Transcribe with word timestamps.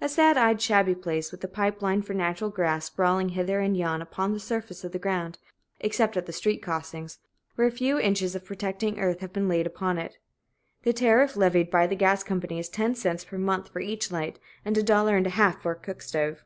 A 0.00 0.08
sad 0.08 0.36
eyed, 0.36 0.60
shabby 0.60 0.96
place, 0.96 1.30
with 1.30 1.40
the 1.40 1.46
pipe 1.46 1.82
line 1.82 2.02
for 2.02 2.12
natural 2.12 2.50
gas 2.50 2.86
sprawling 2.86 3.28
hither 3.28 3.60
and 3.60 3.76
yon 3.76 4.02
upon 4.02 4.32
the 4.32 4.40
surface 4.40 4.82
of 4.82 4.90
the 4.90 4.98
ground, 4.98 5.38
except 5.78 6.16
at 6.16 6.26
the 6.26 6.32
street 6.32 6.60
crossings, 6.64 7.20
where 7.54 7.68
a 7.68 7.70
few 7.70 7.96
inches 7.96 8.34
of 8.34 8.44
protecting 8.44 8.98
earth 8.98 9.20
have 9.20 9.32
been 9.32 9.46
laid 9.48 9.68
upon 9.68 9.96
it. 9.96 10.18
The 10.82 10.92
tariff 10.92 11.36
levied 11.36 11.70
by 11.70 11.86
the 11.86 11.94
gas 11.94 12.24
company 12.24 12.58
is 12.58 12.68
ten 12.68 12.96
cents 12.96 13.24
per 13.24 13.38
month 13.38 13.68
for 13.68 13.78
each 13.78 14.10
light, 14.10 14.40
and 14.64 14.76
a 14.76 14.82
dollar 14.82 15.16
and 15.16 15.28
a 15.28 15.38
half 15.38 15.62
for 15.62 15.70
a 15.70 15.76
cook 15.76 16.02
stove. 16.02 16.44